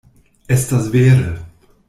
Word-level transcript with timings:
Estas 0.55 0.89
vere. 0.95 1.29